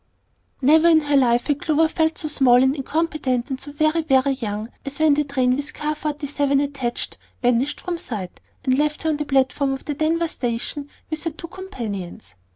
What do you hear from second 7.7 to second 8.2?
from